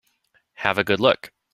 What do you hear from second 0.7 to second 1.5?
a good look.